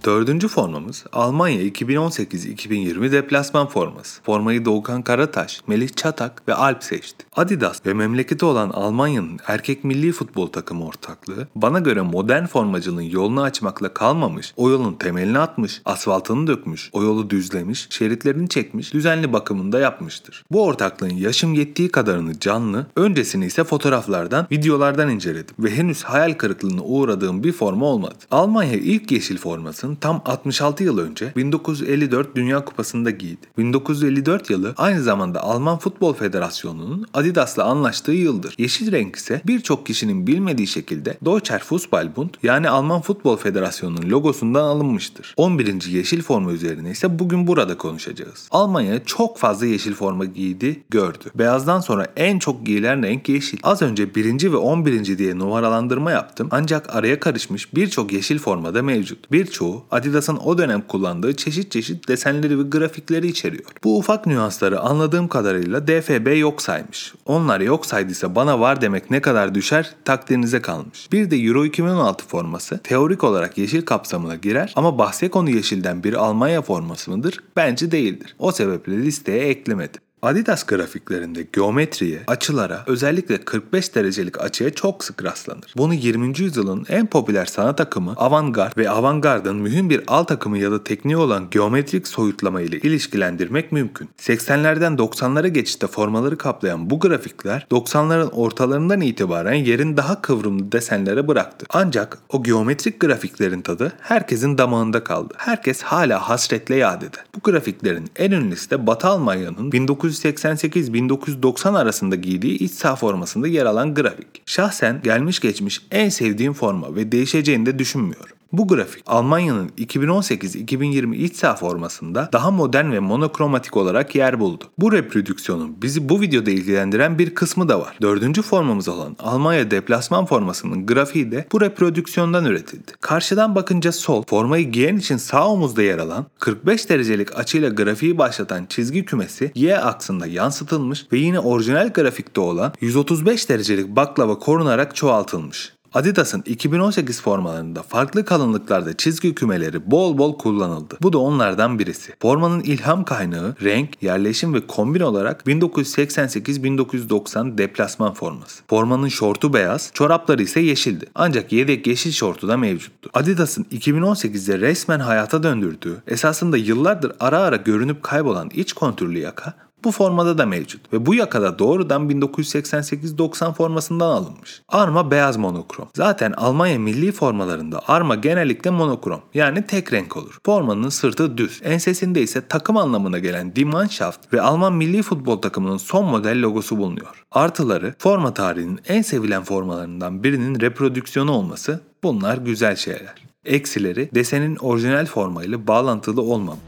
Dördüncü 0.05 0.49
formamız 0.49 1.05
Almanya 1.13 1.63
2018-2020 1.63 3.13
deplasman 3.13 3.67
forması. 3.67 4.23
Formayı 4.23 4.65
Doğukan 4.65 5.03
Karataş, 5.03 5.61
Melih 5.67 5.89
Çatak 5.89 6.49
ve 6.49 6.55
Alp 6.55 6.85
seçti. 6.85 7.27
Adidas 7.37 7.87
ve 7.87 7.95
memleketi 7.95 8.45
olan 8.45 8.71
Almanya'nın 8.71 9.39
erkek 9.47 9.85
milli 9.85 10.13
futbol 10.13 10.47
takımı 10.47 10.87
ortaklığı 10.87 11.49
bana 11.55 11.79
göre 11.79 12.01
modern 12.01 12.47
formacılığın 12.47 13.03
yolunu 13.03 13.43
açmakla 13.43 13.95
kalmamış, 13.95 14.55
o 14.57 14.71
yolun 14.71 14.95
temelini 14.95 15.39
atmış, 15.39 15.83
asfaltını 15.85 16.47
dökmüş, 16.47 16.91
o 16.93 17.03
yolu 17.03 17.31
düzlemiş, 17.31 17.87
şeritlerini 17.91 18.49
çekmiş, 18.49 18.95
düzenli 18.95 19.33
bakımını 19.33 19.73
da 19.73 19.81
yapmıştır. 19.81 20.45
Bu 20.51 20.65
ortaklığın 20.65 21.15
yaşım 21.15 21.55
yettiği 21.55 21.89
kadarını 21.89 22.41
canlı, 22.41 22.87
öncesini 22.97 23.47
ise 23.47 23.65
fotoğraflardan, 23.65 24.47
videolardan 24.51 25.11
inceledim 25.11 25.55
ve 25.59 25.77
henüz 25.77 26.05
hayal 26.05 26.33
kırıklığına 26.35 26.83
uğradığım 26.83 27.45
bir 27.45 27.53
forma 27.53 27.87
olmadı. 27.87 28.15
Almanya 28.31 28.77
ilk 28.77 29.13
yeşil 29.13 29.39
formasını 29.39 29.92
Adidas'ın 29.93 29.95
tam 29.95 30.23
66 30.25 30.85
yıl 30.85 30.99
önce 30.99 31.33
1954 31.37 32.37
Dünya 32.37 32.65
Kupası'nda 32.65 33.11
giydi. 33.11 33.47
1954 33.59 34.51
yılı 34.51 34.75
aynı 34.77 35.03
zamanda 35.03 35.43
Alman 35.43 35.79
Futbol 35.79 36.15
Federasyonu'nun 36.15 37.07
Adidas'la 37.15 37.65
anlaştığı 37.65 38.13
yıldır. 38.13 38.55
Yeşil 38.59 38.93
renk 38.93 39.17
ise 39.17 39.41
birçok 39.47 39.87
kişinin 39.87 40.27
bilmediği 40.27 40.67
şekilde 40.67 41.19
Deutscher 41.25 41.63
Fußballbund 41.63 42.31
yani 42.43 42.69
Alman 42.69 43.01
Futbol 43.01 43.37
Federasyonu'nun 43.37 44.11
logosundan 44.11 44.65
alınmıştır. 44.65 45.35
11. 45.37 45.83
yeşil 45.83 46.23
forma 46.23 46.53
üzerine 46.53 46.91
ise 46.91 47.19
bugün 47.19 47.47
burada 47.47 47.79
konuşacağız. 47.79 48.49
Almanya 48.51 49.05
çok 49.05 49.39
fazla 49.39 49.67
yeşil 49.67 49.95
forma 49.95 50.25
giydi, 50.25 50.83
gördü. 50.91 51.25
Beyazdan 51.35 51.81
sonra 51.81 52.07
en 52.17 52.39
çok 52.39 52.67
giyilen 52.67 53.03
renk 53.03 53.29
yeşil. 53.29 53.59
Az 53.63 53.83
önce 53.83 54.15
1. 54.15 54.53
ve 54.53 54.57
11. 54.57 55.19
diye 55.19 55.39
numaralandırma 55.39 56.11
yaptım 56.11 56.49
ancak 56.51 56.97
araya 56.97 57.21
karışmış 57.21 57.75
birçok 57.75 58.13
yeşil 58.13 58.39
formada 58.39 58.83
mevcut. 58.83 59.33
Birçoğu 59.33 59.82
Adidas'ın 59.91 60.37
o 60.37 60.59
dönem 60.59 60.81
kullandığı 60.81 61.37
çeşit 61.37 61.73
çeşit 61.73 62.09
desenleri 62.09 62.59
ve 62.59 62.63
grafikleri 62.63 63.27
içeriyor. 63.27 63.65
Bu 63.85 63.99
ufak 63.99 64.27
nüansları 64.27 64.81
anladığım 64.81 65.29
kadarıyla 65.29 65.87
DFB 65.87 66.39
yok 66.39 66.63
saymış. 66.63 67.15
Onlar 67.27 67.61
yok 67.61 67.87
saydıysa 67.87 68.35
bana 68.35 68.61
var 68.61 68.81
demek 68.81 69.11
ne 69.11 69.21
kadar 69.21 69.55
düşer 69.55 69.95
takdirinize 70.05 70.63
kalmış. 70.63 71.13
Bir 71.13 71.31
de 71.31 71.37
Euro 71.37 71.65
2016 71.65 72.25
forması 72.27 72.79
teorik 72.79 73.25
olarak 73.25 73.59
yeşil 73.59 73.83
kapsamına 73.83 74.37
girer 74.37 74.73
ama 74.77 74.99
bahse 74.99 75.29
konu 75.29 75.51
yeşilden 75.51 76.05
bir 76.05 76.15
Almanya 76.15 76.63
forması 76.63 77.11
mıdır? 77.11 77.39
Bence 77.57 77.91
değildir. 77.91 78.37
O 78.39 78.53
sebeple 78.53 78.97
listeye 78.97 79.49
eklemedim. 79.49 80.01
Adidas 80.23 80.67
grafiklerinde 80.67 81.47
geometriye, 81.53 82.21
açılara, 82.27 82.85
özellikle 82.87 83.45
45 83.45 83.95
derecelik 83.95 84.41
açıya 84.41 84.71
çok 84.71 85.05
sık 85.05 85.25
rastlanır. 85.25 85.75
Bunu 85.77 85.95
20. 85.95 86.39
yüzyılın 86.39 86.87
en 86.89 87.07
popüler 87.07 87.47
sanat 87.47 87.81
akımı 87.81 88.15
avantgard 88.17 88.79
ve 88.79 88.91
avantgardın 88.91 89.57
mühim 89.57 89.91
bir 89.91 90.03
alt 90.07 90.31
akımı 90.31 90.59
ya 90.59 90.73
da 90.73 90.85
tekniği 90.85 91.17
olan 91.17 91.51
geometrik 91.51 92.09
soyutlama 92.09 92.61
ile 92.61 92.79
ilişkilendirmek 92.79 93.73
mümkün. 93.73 94.09
80'lerden 94.19 94.97
90'lara 94.97 95.49
geçişte 95.49 95.87
formaları 95.87 96.39
kaplayan 96.39 96.91
bu 96.91 97.01
grafikler 97.01 97.67
90'ların 97.71 98.31
ortalarından 98.31 99.01
itibaren 99.01 99.55
yerin 99.55 99.97
daha 99.97 100.23
kıvrımlı 100.23 100.73
desenlere 100.73 101.29
bıraktı. 101.29 101.67
Ancak 101.71 102.19
o 102.29 102.43
geometrik 102.43 103.01
grafiklerin 103.01 103.63
tadı 103.63 103.93
herkesin 104.01 104.59
damağında 104.59 105.05
kaldı. 105.05 105.35
Herkes 105.37 105.83
hala 105.83 106.29
hasretle 106.29 106.77
yad 106.77 107.03
eder. 107.03 107.25
Bu 107.35 107.41
grafiklerin 107.51 108.11
en 108.17 108.31
ünlüsü 108.31 108.71
de 108.71 108.87
Batı 108.87 109.07
Almanya'nın 109.07 109.73
19 110.12 110.12
1988-1990 110.13 111.79
arasında 111.79 112.17
giydiği 112.17 112.59
iç 112.59 112.73
saha 112.73 112.97
formasında 112.97 113.49
yer 113.49 113.67
alan 113.67 113.95
grafik. 113.95 114.43
Şahsen 114.47 115.01
gelmiş 115.05 115.41
geçmiş 115.41 115.83
en 115.91 116.09
sevdiğim 116.09 116.53
forma 116.53 116.97
ve 116.97 117.13
değişeceğini 117.13 117.67
de 117.67 117.79
düşünmüyorum. 117.79 118.37
Bu 118.53 118.69
grafik 118.69 119.03
Almanya'nın 119.07 119.69
2018-2020 119.69 121.15
iç 121.15 121.37
saha 121.37 121.55
formasında 121.55 122.29
daha 122.33 122.51
modern 122.51 122.93
ve 122.93 123.01
monokromatik 123.01 123.77
olarak 123.77 124.15
yer 124.15 124.41
buldu. 124.41 124.65
Bu 124.79 124.93
reprodüksiyonun 124.93 125.83
bizi 125.83 126.09
bu 126.09 126.21
videoda 126.21 126.51
ilgilendiren 126.51 127.19
bir 127.19 127.35
kısmı 127.35 127.69
da 127.69 127.81
var. 127.81 127.97
Dördüncü 128.03 128.43
formamız 128.43 128.89
olan 128.89 129.17
Almanya 129.19 129.71
deplasman 129.71 130.27
formasının 130.27 130.87
grafiği 130.87 131.33
de 131.33 131.47
bu 131.53 131.61
reprodüksiyondan 131.61 132.45
üretildi. 132.45 132.93
Karşıdan 133.01 133.55
bakınca 133.55 133.93
sol, 133.93 134.23
formayı 134.23 134.71
giyen 134.71 134.97
için 134.97 135.17
sağ 135.17 135.49
omuzda 135.49 135.83
yer 135.83 135.99
alan 135.99 136.27
45 136.39 136.89
derecelik 136.89 137.39
açıyla 137.39 137.69
grafiği 137.69 138.19
başlatan 138.19 138.67
çizgi 138.69 139.05
kümesi 139.05 139.53
Y 139.55 139.79
aksında 139.79 140.27
yansıtılmış 140.27 141.07
ve 141.13 141.19
yine 141.19 141.41
orijinal 141.41 141.89
grafikte 141.89 142.41
olan 142.41 142.73
135 142.81 143.49
derecelik 143.49 143.89
baklava 143.89 144.39
korunarak 144.39 144.97
çoğaltılmış. 144.97 145.73
Adidas'ın 145.95 146.43
2018 146.47 147.23
formalarında 147.23 147.83
farklı 147.83 148.25
kalınlıklarda 148.25 148.97
çizgi 148.97 149.35
kümeleri 149.35 149.91
bol 149.91 150.19
bol 150.19 150.39
kullanıldı. 150.39 150.97
Bu 151.03 151.13
da 151.13 151.19
onlardan 151.19 151.79
birisi. 151.79 152.13
Formanın 152.23 152.61
ilham 152.61 153.05
kaynağı, 153.05 153.55
renk, 153.63 154.03
yerleşim 154.03 154.55
ve 154.55 154.67
kombin 154.67 155.01
olarak 155.01 155.43
1988-1990 155.47 157.59
deplasman 157.59 158.15
forması. 158.15 158.63
Formanın 158.69 159.09
şortu 159.09 159.55
beyaz, 159.55 159.91
çorapları 159.95 160.43
ise 160.43 160.61
yeşildi. 160.61 161.07
Ancak 161.15 161.53
yedek 161.53 161.87
yeşil 161.87 162.13
şortu 162.13 162.49
da 162.49 162.57
mevcuttu. 162.57 163.11
Adidas'ın 163.15 163.65
2018'de 163.65 164.59
resmen 164.59 165.01
hayata 165.01 165.43
döndürdüğü, 165.43 166.03
esasında 166.07 166.57
yıllardır 166.57 167.13
ara 167.21 167.39
ara 167.39 167.57
görünüp 167.57 168.03
kaybolan 168.03 168.51
iç 168.55 168.73
kontürlü 168.73 169.19
yaka 169.19 169.55
bu 169.85 169.93
formada 169.93 170.39
da 170.39 170.47
mevcut 170.47 170.93
ve 170.93 171.07
bu 171.07 171.15
yakada 171.15 171.59
doğrudan 171.59 172.11
1988-90 172.11 173.55
formasından 173.55 174.09
alınmış. 174.09 174.63
Arma 174.69 175.11
beyaz 175.11 175.37
monokrom. 175.37 175.89
Zaten 175.97 176.33
Almanya 176.33 176.79
milli 176.79 177.13
formalarında 177.13 177.83
arma 177.89 178.15
genellikle 178.15 178.71
monokrom 178.71 179.21
yani 179.35 179.67
tek 179.67 179.93
renk 179.93 180.17
olur. 180.17 180.39
Formanın 180.47 180.89
sırtı 180.89 181.39
düz. 181.39 181.61
Ensesinde 181.65 182.23
ise 182.23 182.47
takım 182.49 182.77
anlamına 182.77 183.19
gelen 183.19 183.57
Die 183.57 183.65
Mannschaft 183.65 184.33
ve 184.33 184.43
Alman 184.43 184.73
milli 184.73 185.03
futbol 185.03 185.37
takımının 185.37 185.77
son 185.77 186.05
model 186.05 186.43
logosu 186.43 186.79
bulunuyor. 186.79 187.25
Artıları 187.33 187.95
forma 187.99 188.35
tarihinin 188.35 188.81
en 188.89 189.03
sevilen 189.03 189.45
formalarından 189.45 190.25
birinin 190.25 190.61
reprodüksiyonu 190.61 191.33
olması 191.33 191.81
bunlar 192.03 192.37
güzel 192.37 192.77
şeyler. 192.77 193.15
Eksileri 193.45 194.11
desenin 194.15 194.57
orijinal 194.57 195.07
formayla 195.07 195.67
bağlantılı 195.67 196.23
olmam. 196.23 196.59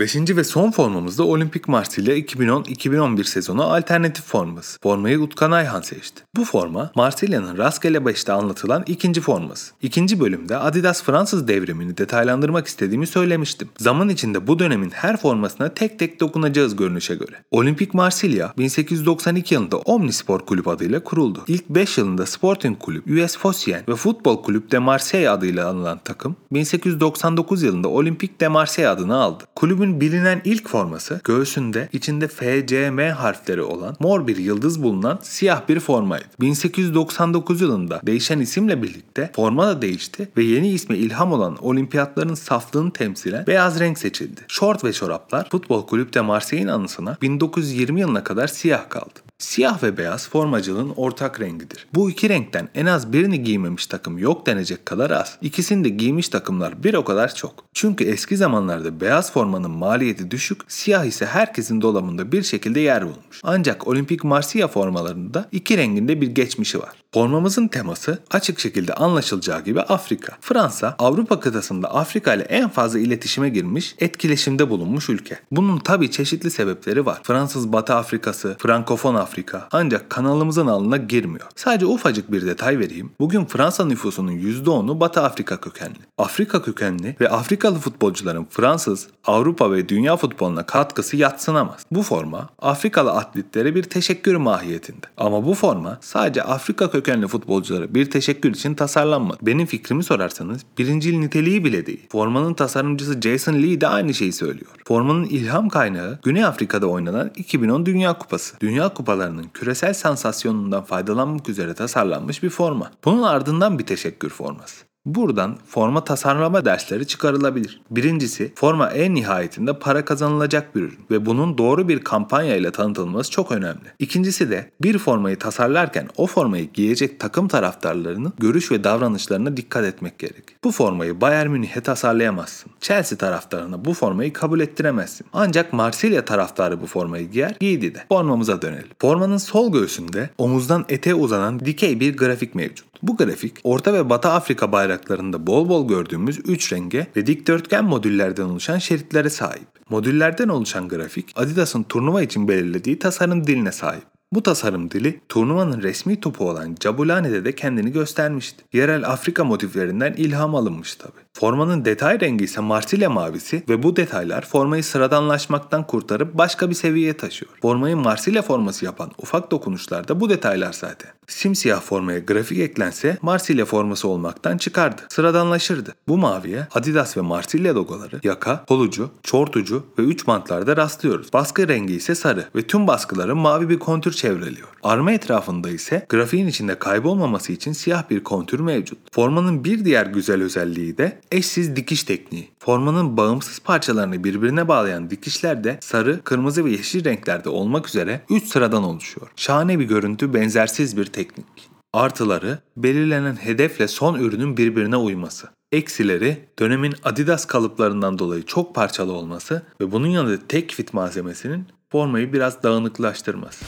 Beşinci 0.00 0.36
ve 0.36 0.44
son 0.44 0.70
formamız 0.70 1.18
da 1.18 1.24
Olimpik 1.24 1.68
Marsilya 1.68 2.18
2010-2011 2.18 3.24
sezonu 3.24 3.62
alternatif 3.62 4.24
forması. 4.24 4.80
Formayı 4.82 5.20
Utkan 5.20 5.50
Ayhan 5.50 5.80
seçti. 5.80 6.22
Bu 6.36 6.44
forma 6.44 6.92
Marsilya'nın 6.94 7.58
rastgele 7.58 7.98
5'te 7.98 8.32
anlatılan 8.32 8.84
ikinci 8.86 9.20
forması. 9.20 9.72
İkinci 9.82 10.20
bölümde 10.20 10.56
Adidas 10.56 11.02
Fransız 11.02 11.48
devrimini 11.48 11.96
detaylandırmak 11.96 12.66
istediğimi 12.66 13.06
söylemiştim. 13.06 13.68
Zaman 13.78 14.08
içinde 14.08 14.46
bu 14.46 14.58
dönemin 14.58 14.90
her 14.90 15.16
formasına 15.16 15.68
tek 15.68 15.98
tek 15.98 16.20
dokunacağız 16.20 16.76
görünüşe 16.76 17.14
göre. 17.14 17.36
Olimpik 17.50 17.94
Marsilya 17.94 18.54
1892 18.58 19.54
yılında 19.54 19.78
Omnisport 19.78 20.46
Kulüp 20.46 20.68
adıyla 20.68 21.04
kuruldu. 21.04 21.44
İlk 21.48 21.68
5 21.68 21.98
yılında 21.98 22.26
Sporting 22.26 22.78
Kulüp, 22.78 23.06
US 23.06 23.36
Phocéens 23.36 23.88
ve 23.88 23.94
Futbol 23.94 24.42
Kulüp 24.42 24.72
de 24.72 24.78
Marseille 24.78 25.30
adıyla 25.30 25.68
anılan 25.68 26.00
takım 26.04 26.36
1899 26.52 27.62
yılında 27.62 27.88
Olimpik 27.88 28.40
de 28.40 28.48
Marseille 28.48 28.88
adını 28.88 29.16
aldı. 29.16 29.44
Kulübün 29.54 29.89
Kulübün 29.90 30.00
bilinen 30.00 30.42
ilk 30.44 30.68
forması 30.68 31.20
göğsünde 31.24 31.88
içinde 31.92 32.28
FCM 32.28 32.98
harfleri 33.00 33.62
olan 33.62 33.96
mor 34.00 34.26
bir 34.26 34.36
yıldız 34.36 34.82
bulunan 34.82 35.18
siyah 35.22 35.68
bir 35.68 35.80
formaydı. 35.80 36.24
1899 36.40 37.60
yılında 37.60 38.00
değişen 38.06 38.40
isimle 38.40 38.82
birlikte 38.82 39.30
forma 39.36 39.66
da 39.66 39.82
değişti 39.82 40.28
ve 40.36 40.42
yeni 40.42 40.68
isme 40.68 40.96
ilham 40.96 41.32
olan 41.32 41.56
olimpiyatların 41.64 42.34
saflığını 42.34 42.92
temsilen 42.92 43.46
beyaz 43.46 43.80
renk 43.80 43.98
seçildi. 43.98 44.40
Şort 44.48 44.84
ve 44.84 44.92
çoraplar 44.92 45.48
Futbol 45.50 45.86
Kulüp 45.86 46.14
de 46.14 46.20
Marseille'in 46.20 46.68
anısına 46.68 47.16
1920 47.22 48.00
yılına 48.00 48.24
kadar 48.24 48.46
siyah 48.46 48.88
kaldı. 48.88 49.20
Siyah 49.40 49.82
ve 49.82 49.96
beyaz 49.96 50.28
formacılığın 50.28 50.92
ortak 50.96 51.40
rengidir. 51.40 51.86
Bu 51.94 52.10
iki 52.10 52.28
renkten 52.28 52.68
en 52.74 52.86
az 52.86 53.12
birini 53.12 53.42
giymemiş 53.42 53.86
takım 53.86 54.18
yok 54.18 54.46
denecek 54.46 54.86
kadar 54.86 55.10
az. 55.10 55.36
İkisini 55.42 55.84
de 55.84 55.88
giymiş 55.88 56.28
takımlar 56.28 56.84
bir 56.84 56.94
o 56.94 57.04
kadar 57.04 57.34
çok. 57.34 57.64
Çünkü 57.74 58.04
eski 58.04 58.36
zamanlarda 58.36 59.00
beyaz 59.00 59.32
formanın 59.32 59.70
maliyeti 59.70 60.30
düşük, 60.30 60.60
siyah 60.68 61.04
ise 61.04 61.26
herkesin 61.26 61.82
dolabında 61.82 62.32
bir 62.32 62.42
şekilde 62.42 62.80
yer 62.80 63.02
bulmuş. 63.02 63.40
Ancak 63.42 63.88
Olimpik 63.88 64.24
Marsilya 64.24 64.68
formalarında 64.68 65.48
iki 65.52 65.78
renginde 65.78 66.20
bir 66.20 66.28
geçmişi 66.28 66.78
var. 66.78 66.90
Formamızın 67.14 67.68
teması 67.68 68.18
açık 68.30 68.60
şekilde 68.60 68.94
anlaşılacağı 68.94 69.64
gibi 69.64 69.80
Afrika. 69.80 70.36
Fransa, 70.40 70.96
Avrupa 70.98 71.40
kıtasında 71.40 71.94
Afrika 71.94 72.34
ile 72.34 72.42
en 72.42 72.68
fazla 72.68 72.98
iletişime 72.98 73.48
girmiş, 73.48 73.94
etkileşimde 73.98 74.70
bulunmuş 74.70 75.08
ülke. 75.08 75.38
Bunun 75.50 75.78
tabi 75.78 76.10
çeşitli 76.10 76.50
sebepleri 76.50 77.06
var. 77.06 77.20
Fransız 77.22 77.72
Batı 77.72 77.94
Afrikası, 77.94 78.56
Frankofon 78.58 79.14
Afrika 79.14 79.29
ancak 79.72 80.10
kanalımızın 80.10 80.66
alına 80.66 80.96
girmiyor. 80.96 81.46
Sadece 81.56 81.86
ufacık 81.86 82.32
bir 82.32 82.46
detay 82.46 82.78
vereyim. 82.78 83.10
Bugün 83.20 83.44
Fransa 83.44 83.84
nüfusunun 83.84 84.32
%10'u 84.32 85.00
Batı 85.00 85.20
Afrika 85.20 85.60
kökenli. 85.60 85.98
Afrika 86.18 86.62
kökenli 86.62 87.16
ve 87.20 87.28
Afrikalı 87.28 87.78
futbolcuların 87.78 88.46
Fransız, 88.50 89.08
Avrupa 89.24 89.72
ve 89.72 89.88
dünya 89.88 90.16
futboluna 90.16 90.62
katkısı 90.62 91.16
yatsınamaz. 91.16 91.86
Bu 91.90 92.02
forma 92.02 92.48
Afrikalı 92.58 93.12
atletlere 93.12 93.74
bir 93.74 93.82
teşekkür 93.82 94.36
mahiyetinde. 94.36 95.06
Ama 95.16 95.46
bu 95.46 95.54
forma 95.54 95.98
sadece 96.00 96.42
Afrika 96.42 96.90
kökenli 96.90 97.26
futbolculara 97.26 97.94
bir 97.94 98.10
teşekkür 98.10 98.50
için 98.50 98.74
tasarlanmadı. 98.74 99.38
Benim 99.42 99.66
fikrimi 99.66 100.04
sorarsanız 100.04 100.60
birincil 100.78 101.18
niteliği 101.18 101.64
bile 101.64 101.86
değil. 101.86 102.06
Formanın 102.12 102.54
tasarımcısı 102.54 103.20
Jason 103.20 103.54
Lee 103.54 103.80
de 103.80 103.88
aynı 103.88 104.14
şeyi 104.14 104.32
söylüyor. 104.32 104.70
Formanın 104.84 105.24
ilham 105.24 105.68
kaynağı 105.68 106.18
Güney 106.22 106.44
Afrika'da 106.44 106.86
oynanan 106.86 107.30
2010 107.36 107.86
Dünya 107.86 108.18
Kupası. 108.18 108.60
Dünya 108.60 108.88
Kupalarının 109.20 109.50
küresel 109.54 109.94
sansasyonundan 109.94 110.84
faydalanmak 110.84 111.48
üzere 111.48 111.74
tasarlanmış 111.74 112.42
bir 112.42 112.50
forma. 112.50 112.90
Bunun 113.04 113.22
ardından 113.22 113.78
bir 113.78 113.86
teşekkür 113.86 114.30
forması. 114.30 114.89
Buradan 115.06 115.58
forma 115.66 116.04
tasarlama 116.04 116.64
dersleri 116.64 117.06
çıkarılabilir. 117.06 117.80
Birincisi, 117.90 118.52
forma 118.54 118.90
en 118.90 119.14
nihayetinde 119.14 119.78
para 119.78 120.04
kazanılacak 120.04 120.76
bir 120.76 120.80
ürün 120.80 120.98
ve 121.10 121.26
bunun 121.26 121.58
doğru 121.58 121.88
bir 121.88 121.98
kampanya 121.98 122.56
ile 122.56 122.70
tanıtılması 122.70 123.30
çok 123.30 123.52
önemli. 123.52 123.94
İkincisi 123.98 124.50
de 124.50 124.70
bir 124.82 124.98
formayı 124.98 125.38
tasarlarken 125.38 126.08
o 126.16 126.26
formayı 126.26 126.72
giyecek 126.72 127.20
takım 127.20 127.48
taraftarlarının 127.48 128.32
görüş 128.38 128.72
ve 128.72 128.84
davranışlarına 128.84 129.56
dikkat 129.56 129.84
etmek 129.84 130.18
gerek. 130.18 130.44
Bu 130.64 130.72
formayı 130.72 131.20
Bayern 131.20 131.50
Münih'e 131.50 131.80
tasarlayamazsın. 131.80 132.72
Chelsea 132.80 133.18
taraftarına 133.18 133.84
bu 133.84 133.94
formayı 133.94 134.32
kabul 134.32 134.60
ettiremezsin. 134.60 135.26
Ancak 135.32 135.72
Marsilya 135.72 136.24
taraftarı 136.24 136.80
bu 136.80 136.86
formayı 136.86 137.30
giyer, 137.30 137.56
giydi 137.60 137.94
de. 137.94 138.04
Formamıza 138.08 138.62
dönelim. 138.62 138.88
Formanın 138.98 139.36
sol 139.36 139.72
göğsünde 139.72 140.30
omuzdan 140.38 140.84
eteğe 140.88 141.14
uzanan 141.14 141.60
dikey 141.60 142.00
bir 142.00 142.16
grafik 142.16 142.54
mevcut. 142.54 142.89
Bu 143.02 143.16
grafik 143.16 143.56
Orta 143.64 143.92
ve 143.92 144.10
Batı 144.10 144.28
Afrika 144.28 144.72
bayraklarında 144.72 145.46
bol 145.46 145.68
bol 145.68 145.88
gördüğümüz 145.88 146.38
3 146.44 146.72
renge 146.72 147.06
ve 147.16 147.26
dikdörtgen 147.26 147.84
modüllerden 147.84 148.44
oluşan 148.44 148.78
şeritlere 148.78 149.30
sahip. 149.30 149.68
Modüllerden 149.90 150.48
oluşan 150.48 150.88
grafik 150.88 151.32
Adidas'ın 151.36 151.82
turnuva 151.82 152.22
için 152.22 152.48
belirlediği 152.48 152.98
tasarım 152.98 153.46
diline 153.46 153.72
sahip. 153.72 154.04
Bu 154.32 154.42
tasarım 154.42 154.90
dili 154.90 155.20
turnuvanın 155.28 155.82
resmi 155.82 156.20
topu 156.20 156.50
olan 156.50 156.76
Jabulane'de 156.82 157.44
de 157.44 157.54
kendini 157.54 157.92
göstermişti. 157.92 158.64
Yerel 158.72 159.04
Afrika 159.06 159.44
motiflerinden 159.44 160.12
ilham 160.12 160.54
alınmış 160.54 160.94
tabi. 160.94 161.12
Formanın 161.32 161.84
detay 161.84 162.20
rengi 162.20 162.44
ise 162.44 162.60
Marsilya 162.60 163.10
mavisi 163.10 163.62
ve 163.68 163.82
bu 163.82 163.96
detaylar 163.96 164.42
formayı 164.44 164.84
sıradanlaşmaktan 164.84 165.86
kurtarıp 165.86 166.34
başka 166.34 166.70
bir 166.70 166.74
seviyeye 166.74 167.16
taşıyor. 167.16 167.52
Formayı 167.62 167.96
Marsilya 167.96 168.42
forması 168.42 168.84
yapan 168.84 169.10
ufak 169.18 169.50
dokunuşlar 169.50 170.08
da 170.08 170.20
bu 170.20 170.30
detaylar 170.30 170.72
zaten. 170.72 171.10
Simsiyah 171.26 171.80
formaya 171.80 172.18
grafik 172.18 172.58
eklense 172.58 173.18
Marsilya 173.22 173.64
forması 173.64 174.08
olmaktan 174.08 174.58
çıkardı. 174.58 175.02
Sıradanlaşırdı. 175.08 175.94
Bu 176.08 176.18
maviye 176.18 176.68
Adidas 176.74 177.16
ve 177.16 177.20
Marsilya 177.20 177.74
logoları 177.74 178.20
yaka, 178.22 178.64
kolucu, 178.64 179.10
çortucu 179.22 179.86
ve 179.98 180.02
üç 180.02 180.26
bantlarda 180.26 180.76
rastlıyoruz. 180.76 181.32
Baskı 181.32 181.68
rengi 181.68 181.94
ise 181.94 182.14
sarı 182.14 182.44
ve 182.56 182.62
tüm 182.62 182.86
baskıları 182.86 183.36
mavi 183.36 183.68
bir 183.68 183.78
kontür 183.78 184.12
çevreliyor. 184.12 184.68
Arma 184.82 185.12
etrafında 185.12 185.70
ise 185.70 186.06
grafiğin 186.08 186.46
içinde 186.46 186.78
kaybolmaması 186.78 187.52
için 187.52 187.72
siyah 187.72 188.10
bir 188.10 188.24
kontür 188.24 188.60
mevcut. 188.60 188.98
Formanın 189.12 189.64
bir 189.64 189.84
diğer 189.84 190.06
güzel 190.06 190.42
özelliği 190.42 190.98
de 190.98 191.20
eşsiz 191.32 191.76
dikiş 191.76 192.04
tekniği. 192.04 192.50
Formanın 192.58 193.16
bağımsız 193.16 193.58
parçalarını 193.58 194.24
birbirine 194.24 194.68
bağlayan 194.68 195.10
dikişler 195.10 195.64
de 195.64 195.78
sarı, 195.82 196.20
kırmızı 196.24 196.64
ve 196.64 196.70
yeşil 196.70 197.04
renklerde 197.04 197.48
olmak 197.48 197.88
üzere 197.88 198.20
3 198.30 198.44
sıradan 198.44 198.84
oluşuyor. 198.84 199.32
Şahane 199.36 199.78
bir 199.78 199.84
görüntü, 199.84 200.34
benzersiz 200.34 200.96
bir 200.96 201.06
teknik. 201.06 201.46
Artıları 201.92 202.58
belirlenen 202.76 203.34
hedefle 203.34 203.88
son 203.88 204.14
ürünün 204.14 204.56
birbirine 204.56 204.96
uyması. 204.96 205.48
Eksileri 205.72 206.48
dönemin 206.58 206.94
Adidas 207.04 207.44
kalıplarından 207.44 208.18
dolayı 208.18 208.42
çok 208.42 208.74
parçalı 208.74 209.12
olması 209.12 209.62
ve 209.80 209.92
bunun 209.92 210.06
yanında 210.06 210.38
tek 210.48 210.72
fit 210.72 210.94
malzemesinin 210.94 211.66
formayı 211.92 212.32
biraz 212.32 212.62
dağınıklaştırması. 212.62 213.64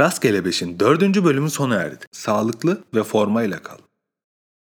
Rastgele 0.00 0.38
5'in 0.38 0.80
dördüncü 0.80 1.24
bölümü 1.24 1.50
sona 1.50 1.74
erdi. 1.74 2.04
Sağlıklı 2.12 2.84
ve 2.94 3.02
formayla 3.02 3.62
kal. 3.62 3.78